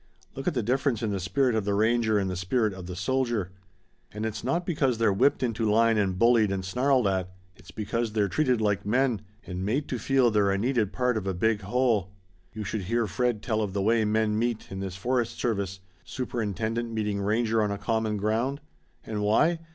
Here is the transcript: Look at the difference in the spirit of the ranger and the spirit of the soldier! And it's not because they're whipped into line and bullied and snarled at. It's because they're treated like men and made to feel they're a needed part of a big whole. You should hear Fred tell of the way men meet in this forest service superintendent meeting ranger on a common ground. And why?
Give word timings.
Look 0.35 0.47
at 0.47 0.55
the 0.55 0.63
difference 0.63 1.03
in 1.03 1.11
the 1.11 1.19
spirit 1.19 1.53
of 1.53 1.63
the 1.63 1.75
ranger 1.75 2.17
and 2.17 2.27
the 2.27 2.35
spirit 2.35 2.73
of 2.73 2.87
the 2.87 2.95
soldier! 2.95 3.51
And 4.11 4.25
it's 4.25 4.43
not 4.43 4.65
because 4.65 4.97
they're 4.97 5.13
whipped 5.13 5.43
into 5.43 5.69
line 5.69 5.99
and 5.99 6.17
bullied 6.17 6.51
and 6.51 6.65
snarled 6.65 7.05
at. 7.05 7.29
It's 7.55 7.69
because 7.69 8.13
they're 8.13 8.27
treated 8.27 8.61
like 8.61 8.83
men 8.83 9.21
and 9.45 9.63
made 9.63 9.87
to 9.89 9.99
feel 9.99 10.31
they're 10.31 10.49
a 10.49 10.57
needed 10.57 10.91
part 10.91 11.17
of 11.17 11.27
a 11.27 11.35
big 11.35 11.61
whole. 11.61 12.09
You 12.51 12.63
should 12.63 12.85
hear 12.85 13.05
Fred 13.05 13.43
tell 13.43 13.61
of 13.61 13.73
the 13.73 13.81
way 13.83 14.03
men 14.03 14.39
meet 14.39 14.71
in 14.71 14.79
this 14.79 14.95
forest 14.95 15.37
service 15.39 15.81
superintendent 16.03 16.91
meeting 16.91 17.21
ranger 17.21 17.61
on 17.61 17.69
a 17.69 17.77
common 17.77 18.17
ground. 18.17 18.59
And 19.03 19.21
why? 19.21 19.59